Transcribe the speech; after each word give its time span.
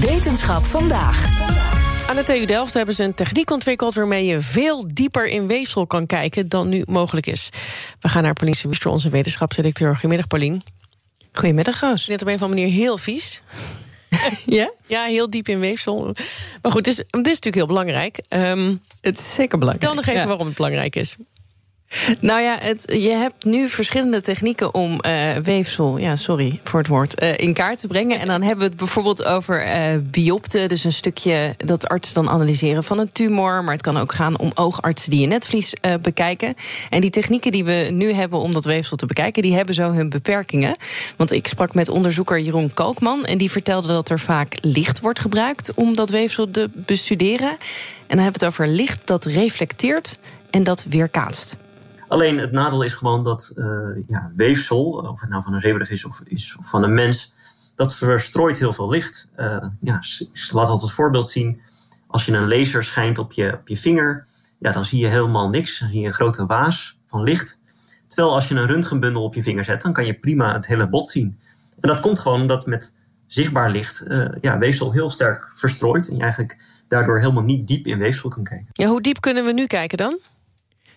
Wetenschap 0.00 0.64
vandaag. 0.64 1.40
Aan 2.08 2.16
de 2.16 2.22
TU 2.22 2.44
Delft 2.44 2.74
hebben 2.74 2.94
ze 2.94 3.04
een 3.04 3.14
techniek 3.14 3.50
ontwikkeld 3.50 3.94
waarmee 3.94 4.24
je 4.24 4.40
veel 4.40 4.84
dieper 4.88 5.26
in 5.26 5.46
weefsel 5.46 5.86
kan 5.86 6.06
kijken 6.06 6.48
dan 6.48 6.68
nu 6.68 6.82
mogelijk 6.86 7.26
is. 7.26 7.48
We 8.00 8.08
gaan 8.08 8.22
naar 8.22 8.34
Pauline 8.34 8.90
onze 8.90 9.08
wetenschapsredacteur. 9.08 9.92
Goedemiddag, 9.92 10.26
Pauline. 10.26 10.60
Goedemiddag, 11.32 11.80
Roos. 11.80 12.06
Net 12.06 12.22
op 12.22 12.28
een 12.28 12.34
of 12.34 12.42
andere 12.42 12.60
manier 12.60 12.76
heel 12.76 12.98
vies. 12.98 13.42
ja? 14.58 14.70
Ja, 14.86 15.04
heel 15.04 15.30
diep 15.30 15.48
in 15.48 15.60
weefsel. 15.60 16.14
Maar 16.62 16.72
goed, 16.72 16.84
dit 16.84 16.92
is, 16.92 16.96
dit 16.96 17.26
is 17.26 17.40
natuurlijk 17.40 17.54
heel 17.54 17.66
belangrijk. 17.66 18.20
Um, 18.28 18.80
het 19.00 19.18
is 19.18 19.34
zeker 19.34 19.58
belangrijk. 19.58 19.92
Vertel 19.92 19.94
nog 19.94 20.06
even 20.06 20.28
waarom 20.28 20.46
het 20.46 20.56
belangrijk 20.56 20.96
is. 20.96 21.16
Nou 22.20 22.40
ja, 22.40 22.58
het, 22.60 22.84
je 22.86 23.08
hebt 23.08 23.44
nu 23.44 23.68
verschillende 23.68 24.20
technieken 24.20 24.74
om 24.74 25.00
uh, 25.06 25.36
weefsel, 25.36 25.98
ja, 25.98 26.16
sorry 26.16 26.60
voor 26.64 26.78
het 26.78 26.88
woord, 26.88 27.22
uh, 27.22 27.38
in 27.38 27.54
kaart 27.54 27.78
te 27.78 27.86
brengen. 27.86 28.20
En 28.20 28.26
dan 28.26 28.42
hebben 28.42 28.58
we 28.58 28.64
het 28.64 28.76
bijvoorbeeld 28.76 29.24
over 29.24 29.66
uh, 29.66 29.96
biopten, 30.02 30.68
dus 30.68 30.84
een 30.84 30.92
stukje 30.92 31.54
dat 31.56 31.88
artsen 31.88 32.14
dan 32.14 32.28
analyseren 32.28 32.84
van 32.84 32.98
een 32.98 33.12
tumor. 33.12 33.64
Maar 33.64 33.72
het 33.72 33.82
kan 33.82 33.96
ook 33.96 34.12
gaan 34.12 34.38
om 34.38 34.50
oogartsen 34.54 35.10
die 35.10 35.20
je 35.20 35.26
netvlies 35.26 35.74
bekijken. 36.02 36.54
En 36.90 37.00
die 37.00 37.10
technieken 37.10 37.52
die 37.52 37.64
we 37.64 37.88
nu 37.92 38.12
hebben 38.12 38.38
om 38.38 38.52
dat 38.52 38.64
weefsel 38.64 38.96
te 38.96 39.06
bekijken, 39.06 39.42
die 39.42 39.54
hebben 39.54 39.74
zo 39.74 39.92
hun 39.92 40.08
beperkingen. 40.08 40.76
Want 41.16 41.32
ik 41.32 41.46
sprak 41.46 41.74
met 41.74 41.88
onderzoeker 41.88 42.40
Jeroen 42.40 42.74
Kalkman 42.74 43.24
en 43.24 43.38
die 43.38 43.50
vertelde 43.50 43.88
dat 43.88 44.08
er 44.08 44.20
vaak 44.20 44.56
licht 44.60 45.00
wordt 45.00 45.20
gebruikt 45.20 45.74
om 45.74 45.94
dat 45.94 46.10
weefsel 46.10 46.50
te 46.50 46.70
bestuderen. 46.72 47.50
En 48.06 48.18
dan 48.18 48.24
hebben 48.24 48.40
we 48.40 48.46
het 48.46 48.54
over 48.54 48.68
licht 48.68 49.06
dat 49.06 49.24
reflecteert 49.24 50.18
en 50.50 50.62
dat 50.62 50.84
weerkaatst. 50.88 51.56
Alleen 52.12 52.38
het 52.38 52.52
nadeel 52.52 52.82
is 52.82 52.92
gewoon 52.92 53.24
dat 53.24 53.52
uh, 53.56 53.66
ja, 54.06 54.32
weefsel, 54.36 54.84
of 54.84 55.20
het 55.20 55.30
nou 55.30 55.42
van 55.42 55.54
een 55.54 55.60
zebravis 55.60 56.04
of, 56.04 56.20
is, 56.24 56.56
of 56.58 56.68
van 56.68 56.82
een 56.82 56.94
mens, 56.94 57.32
dat 57.74 57.94
verstrooit 57.94 58.58
heel 58.58 58.72
veel 58.72 58.88
licht. 58.88 59.32
Uh, 59.36 59.64
ja, 59.80 60.00
laat 60.50 60.68
altijd 60.68 60.80
het 60.80 60.90
voorbeeld 60.90 61.28
zien. 61.28 61.60
Als 62.06 62.26
je 62.26 62.32
een 62.32 62.48
laser 62.48 62.84
schijnt 62.84 63.18
op 63.18 63.32
je, 63.32 63.52
op 63.52 63.68
je 63.68 63.76
vinger, 63.76 64.26
ja, 64.58 64.72
dan 64.72 64.84
zie 64.84 65.00
je 65.00 65.06
helemaal 65.06 65.48
niks. 65.48 65.78
Dan 65.78 65.88
zie 65.88 66.00
je 66.00 66.06
een 66.06 66.12
grote 66.12 66.46
waas 66.46 66.98
van 67.06 67.22
licht. 67.22 67.60
Terwijl 68.06 68.34
als 68.34 68.48
je 68.48 68.54
een 68.54 68.66
röntgenbundel 68.66 69.22
op 69.22 69.34
je 69.34 69.42
vinger 69.42 69.64
zet, 69.64 69.82
dan 69.82 69.92
kan 69.92 70.06
je 70.06 70.14
prima 70.14 70.52
het 70.52 70.66
hele 70.66 70.88
bot 70.88 71.08
zien. 71.08 71.38
En 71.80 71.88
dat 71.88 72.00
komt 72.00 72.18
gewoon 72.18 72.40
omdat 72.40 72.66
met 72.66 72.96
zichtbaar 73.26 73.70
licht 73.70 74.04
ja, 74.40 74.58
weefsel 74.58 74.92
heel 74.92 75.10
sterk 75.10 75.50
verstrooit. 75.54 76.08
En 76.08 76.16
je 76.16 76.22
eigenlijk 76.22 76.64
daardoor 76.88 77.20
helemaal 77.20 77.42
niet 77.42 77.66
diep 77.66 77.86
in 77.86 77.98
weefsel 77.98 78.28
kan 78.28 78.44
kijken. 78.44 78.68
Ja, 78.72 78.86
hoe 78.86 79.00
diep 79.00 79.20
kunnen 79.20 79.44
we 79.44 79.52
nu 79.52 79.66
kijken 79.66 79.98
dan? 79.98 80.20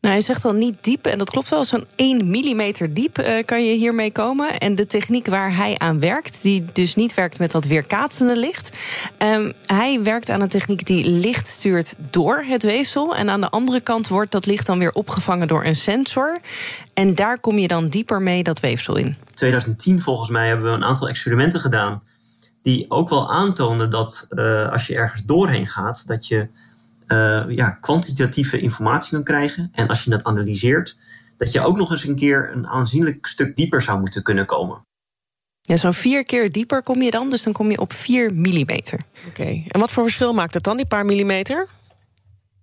Nou, 0.00 0.14
hij 0.14 0.22
zegt 0.22 0.44
al 0.44 0.52
niet 0.52 0.84
diep, 0.84 1.06
en 1.06 1.18
dat 1.18 1.30
klopt 1.30 1.48
wel. 1.48 1.64
Zo'n 1.64 1.84
1 1.96 2.30
millimeter 2.30 2.94
diep 2.94 3.18
uh, 3.18 3.44
kan 3.44 3.64
je 3.64 3.76
hiermee 3.76 4.12
komen. 4.12 4.58
En 4.58 4.74
de 4.74 4.86
techniek 4.86 5.26
waar 5.26 5.56
hij 5.56 5.78
aan 5.78 6.00
werkt, 6.00 6.42
die 6.42 6.64
dus 6.72 6.94
niet 6.94 7.14
werkt 7.14 7.38
met 7.38 7.50
dat 7.50 7.64
weerkaatsende 7.64 8.36
licht. 8.36 8.70
Um, 9.22 9.52
hij 9.66 10.02
werkt 10.02 10.28
aan 10.28 10.40
een 10.40 10.48
techniek 10.48 10.86
die 10.86 11.08
licht 11.08 11.46
stuurt 11.46 11.94
door 12.10 12.44
het 12.46 12.62
weefsel. 12.62 13.16
En 13.16 13.30
aan 13.30 13.40
de 13.40 13.50
andere 13.50 13.80
kant 13.80 14.08
wordt 14.08 14.32
dat 14.32 14.46
licht 14.46 14.66
dan 14.66 14.78
weer 14.78 14.92
opgevangen 14.92 15.48
door 15.48 15.64
een 15.64 15.76
sensor. 15.76 16.40
En 16.94 17.14
daar 17.14 17.38
kom 17.38 17.58
je 17.58 17.68
dan 17.68 17.88
dieper 17.88 18.22
mee 18.22 18.42
dat 18.42 18.60
weefsel 18.60 18.96
in. 18.96 19.16
2010 19.34 20.02
volgens 20.02 20.28
mij 20.28 20.48
hebben 20.48 20.70
we 20.70 20.76
een 20.76 20.84
aantal 20.84 21.08
experimenten 21.08 21.60
gedaan. 21.60 22.02
Die 22.62 22.90
ook 22.90 23.08
wel 23.08 23.32
aantoonden 23.32 23.90
dat 23.90 24.26
uh, 24.30 24.72
als 24.72 24.86
je 24.86 24.94
ergens 24.94 25.24
doorheen 25.24 25.66
gaat, 25.66 26.06
dat 26.06 26.26
je 26.26 26.48
uh, 27.08 27.44
ja, 27.48 27.70
kwantitatieve 27.70 28.60
informatie 28.60 29.10
kan 29.10 29.24
krijgen. 29.24 29.70
En 29.72 29.88
als 29.88 30.04
je 30.04 30.10
dat 30.10 30.24
analyseert, 30.24 30.96
dat 31.36 31.52
je 31.52 31.60
ook 31.60 31.76
nog 31.76 31.90
eens 31.90 32.04
een 32.04 32.16
keer 32.16 32.50
een 32.54 32.66
aanzienlijk 32.66 33.26
stuk 33.26 33.56
dieper 33.56 33.82
zou 33.82 34.00
moeten 34.00 34.22
kunnen 34.22 34.46
komen. 34.46 34.86
Ja, 35.60 35.76
zo'n 35.76 35.94
vier 35.94 36.24
keer 36.24 36.52
dieper 36.52 36.82
kom 36.82 37.02
je 37.02 37.10
dan, 37.10 37.30
dus 37.30 37.42
dan 37.42 37.52
kom 37.52 37.70
je 37.70 37.80
op 37.80 37.92
4 37.92 38.34
millimeter. 38.34 39.00
Oké, 39.18 39.28
okay. 39.28 39.64
en 39.68 39.80
wat 39.80 39.92
voor 39.92 40.02
verschil 40.02 40.32
maakt 40.32 40.54
het 40.54 40.62
dan, 40.62 40.76
die 40.76 40.86
paar 40.86 41.04
millimeter? 41.04 41.68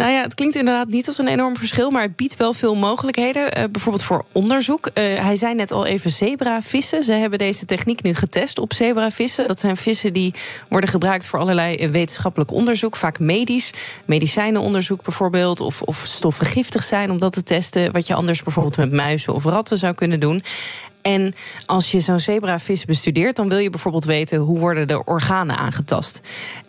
Nou 0.00 0.12
ja, 0.12 0.22
het 0.22 0.34
klinkt 0.34 0.56
inderdaad 0.56 0.88
niet 0.88 1.06
als 1.06 1.18
een 1.18 1.28
enorm 1.28 1.56
verschil, 1.56 1.90
maar 1.90 2.02
het 2.02 2.16
biedt 2.16 2.36
wel 2.36 2.52
veel 2.52 2.74
mogelijkheden. 2.74 3.42
Uh, 3.42 3.64
bijvoorbeeld 3.70 4.04
voor 4.04 4.24
onderzoek. 4.32 4.86
Uh, 4.86 4.94
hij 4.94 5.36
zei 5.36 5.54
net 5.54 5.72
al 5.72 5.86
even 5.86 6.10
zebravissen. 6.10 7.04
Ze 7.04 7.12
hebben 7.12 7.38
deze 7.38 7.64
techniek 7.64 8.02
nu 8.02 8.14
getest 8.14 8.58
op 8.58 8.72
zebravissen. 8.72 9.46
Dat 9.46 9.60
zijn 9.60 9.76
vissen 9.76 10.12
die 10.12 10.34
worden 10.68 10.90
gebruikt 10.90 11.26
voor 11.26 11.38
allerlei 11.38 11.88
wetenschappelijk 11.88 12.50
onderzoek, 12.52 12.96
vaak 12.96 13.18
medisch, 13.18 13.72
medicijnenonderzoek 14.04 15.02
bijvoorbeeld, 15.02 15.60
of, 15.60 15.82
of 15.82 16.02
stoffen 16.06 16.46
giftig 16.46 16.82
zijn 16.82 17.10
om 17.10 17.18
dat 17.18 17.32
te 17.32 17.42
testen, 17.42 17.92
wat 17.92 18.06
je 18.06 18.14
anders 18.14 18.42
bijvoorbeeld 18.42 18.76
met 18.76 18.92
muizen 18.92 19.34
of 19.34 19.44
ratten 19.44 19.78
zou 19.78 19.94
kunnen 19.94 20.20
doen. 20.20 20.42
En 21.02 21.34
als 21.66 21.90
je 21.90 22.00
zo'n 22.00 22.20
zebravis 22.20 22.84
bestudeert, 22.84 23.36
dan 23.36 23.48
wil 23.48 23.58
je 23.58 23.70
bijvoorbeeld 23.70 24.04
weten 24.04 24.38
hoe 24.38 24.58
worden 24.58 24.88
de 24.88 25.04
organen 25.04 25.56
aangetast. 25.56 26.20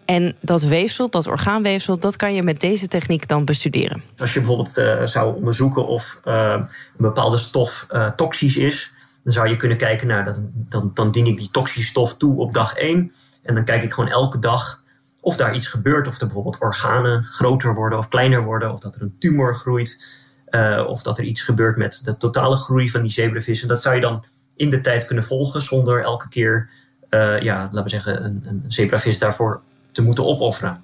En 0.05 0.35
dat 0.39 0.61
weefsel, 0.61 1.09
dat 1.09 1.27
orgaanweefsel, 1.27 1.99
dat 1.99 2.15
kan 2.15 2.33
je 2.33 2.43
met 2.43 2.59
deze 2.59 2.87
techniek 2.87 3.27
dan 3.27 3.45
bestuderen. 3.45 4.03
Als 4.17 4.33
je 4.33 4.39
bijvoorbeeld 4.39 4.77
uh, 4.77 5.03
zou 5.05 5.35
onderzoeken 5.35 5.87
of 5.87 6.21
uh, 6.25 6.53
een 6.53 6.67
bepaalde 6.97 7.37
stof 7.37 7.87
uh, 7.91 8.09
toxisch 8.09 8.57
is, 8.57 8.91
dan 9.23 9.33
zou 9.33 9.49
je 9.49 9.57
kunnen 9.57 9.77
kijken 9.77 10.07
naar 10.07 10.25
dat, 10.25 10.39
dan, 10.51 10.91
dan 10.93 11.11
dien 11.11 11.25
ik 11.25 11.37
die 11.37 11.51
toxische 11.51 11.89
stof 11.89 12.17
toe 12.17 12.37
op 12.37 12.53
dag 12.53 12.75
1. 12.75 13.11
En 13.43 13.55
dan 13.55 13.63
kijk 13.63 13.83
ik 13.83 13.93
gewoon 13.93 14.09
elke 14.09 14.39
dag 14.39 14.81
of 15.21 15.35
daar 15.35 15.55
iets 15.55 15.67
gebeurt, 15.67 16.07
of 16.07 16.19
er 16.19 16.25
bijvoorbeeld 16.25 16.61
organen 16.61 17.23
groter 17.23 17.73
worden 17.73 17.97
of 17.97 18.07
kleiner 18.07 18.43
worden, 18.43 18.71
of 18.71 18.79
dat 18.79 18.95
er 18.95 19.01
een 19.01 19.15
tumor 19.19 19.55
groeit. 19.55 20.19
Uh, 20.51 20.85
of 20.88 21.03
dat 21.03 21.17
er 21.17 21.23
iets 21.23 21.41
gebeurt 21.41 21.78
met 21.78 22.01
de 22.03 22.17
totale 22.17 22.56
groei 22.56 22.89
van 22.89 23.01
die 23.01 23.12
zebravissen. 23.12 23.67
Dat 23.67 23.81
zou 23.81 23.95
je 23.95 24.01
dan 24.01 24.23
in 24.56 24.69
de 24.69 24.81
tijd 24.81 25.06
kunnen 25.06 25.23
volgen 25.23 25.62
zonder 25.62 26.03
elke 26.03 26.29
keer, 26.29 26.69
uh, 27.09 27.41
ja, 27.41 27.59
laten 27.63 27.84
we 27.84 27.89
zeggen, 27.89 28.23
een, 28.23 28.44
een 28.47 28.63
zebravis 28.67 29.19
daarvoor 29.19 29.61
te 29.91 30.01
moeten 30.01 30.25
opofferen. 30.25 30.84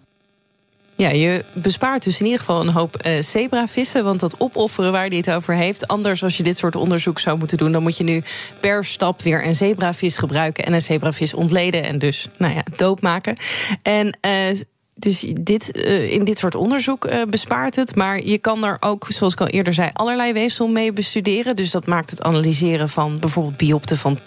Ja, 0.95 1.09
je 1.09 1.43
bespaart 1.53 2.03
dus 2.03 2.19
in 2.19 2.25
ieder 2.25 2.39
geval 2.39 2.61
een 2.61 2.69
hoop 2.69 3.05
uh, 3.05 3.21
zebravissen. 3.21 4.03
Want 4.03 4.19
dat 4.19 4.39
opofferen 4.39 4.91
waar 4.91 5.07
hij 5.07 5.17
het 5.17 5.31
over 5.31 5.53
heeft. 5.53 5.87
Anders 5.87 6.23
als 6.23 6.37
je 6.37 6.43
dit 6.43 6.57
soort 6.57 6.75
onderzoek 6.75 7.19
zou 7.19 7.37
moeten 7.37 7.57
doen. 7.57 7.71
dan 7.71 7.81
moet 7.81 7.97
je 7.97 8.03
nu 8.03 8.23
per 8.59 8.85
stap 8.85 9.21
weer 9.21 9.45
een 9.45 9.55
zebravis 9.55 10.17
gebruiken. 10.17 10.65
en 10.65 10.73
een 10.73 10.81
zebravis 10.81 11.33
ontleden. 11.33 11.83
en 11.83 11.99
dus 11.99 12.27
nou 12.37 12.53
ja, 12.53 12.63
doodmaken. 12.75 13.37
En. 13.81 14.17
Uh, 14.25 14.59
dus 14.99 15.25
dit, 15.39 15.77
uh, 15.77 16.11
in 16.11 16.23
dit 16.23 16.37
soort 16.37 16.55
onderzoek 16.55 17.05
uh, 17.05 17.21
bespaart 17.29 17.75
het. 17.75 17.95
Maar 17.95 18.23
je 18.23 18.37
kan 18.37 18.63
er 18.65 18.77
ook, 18.79 19.05
zoals 19.09 19.33
ik 19.33 19.41
al 19.41 19.47
eerder 19.47 19.73
zei, 19.73 19.89
allerlei 19.93 20.33
weefsel 20.33 20.67
mee 20.67 20.93
bestuderen. 20.93 21.55
Dus 21.55 21.71
dat 21.71 21.85
maakt 21.85 22.09
het 22.09 22.21
analyseren 22.21 22.89
van 22.89 23.19
bijvoorbeeld 23.19 23.57
biopten 23.57 23.97
van 23.97 24.19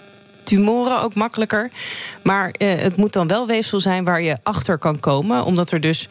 tumoren 0.50 1.03
ook 1.03 1.14
makkelijker. 1.14 1.70
Maar 2.22 2.54
uh, 2.58 2.75
het 2.75 2.97
moet 2.97 3.12
dan 3.12 3.26
wel 3.26 3.47
weefsel 3.47 3.81
zijn 3.81 4.04
waar 4.04 4.22
je 4.22 4.38
achter 4.42 4.78
kan 4.78 5.00
komen. 5.00 5.44
Omdat 5.44 5.70
er 5.70 5.81
dus 5.81 6.08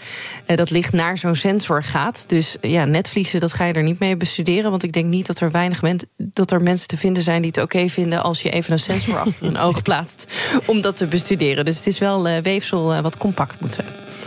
uh, 0.48 0.58
dat 0.58 0.70
licht 0.70 0.94
naar 0.94 1.18
zo'n 1.18 1.36
sensor 1.36 1.84
gaat. 1.84 2.24
Dus 2.28 2.58
ja, 2.62 2.86
netvliezen, 2.86 3.40
dat 3.40 3.54
ga 3.54 3.66
je 3.66 3.74
er 3.74 3.84
niet 3.84 4.00
mee 4.00 4.18
bestuderen. 4.18 4.70
Want 4.70 4.84
ik 4.84 4.94
denk 4.94 5.06
niet 5.06 5.26
dat 5.26 5.40
er 5.40 5.52
weinig 5.52 5.82
men 5.82 6.00
dat 6.18 6.52
er 6.52 6.62
mensen 6.62 6.88
te 6.88 6.98
vinden 6.98 7.24
zijn 7.24 7.42
die 7.42 7.52
het 7.56 7.64
oké 7.64 7.90
vinden 7.90 8.24
als 8.24 8.42
je 8.42 8.50
even 8.50 8.74
een 8.74 8.80
sensor 8.80 9.18
achter 9.18 9.46
hun 9.46 9.58
oog 9.58 9.82
plaatst. 9.82 10.34
Om 10.66 10.82
dat 10.82 10.98
te 10.98 11.06
bestuderen. 11.06 11.66
Dus 11.66 11.78
het 11.78 11.88
is 11.88 12.00
wel 12.00 12.28
uh, 12.28 12.38
weefsel 12.38 13.02
wat 13.02 13.18
compact 13.18 13.60
moet 13.60 13.76
zijn. 13.76 14.09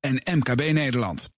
en 0.00 0.36
MKB 0.38 0.60
Nederland. 0.60 1.28